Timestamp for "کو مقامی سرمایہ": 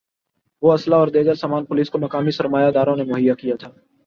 1.89-2.71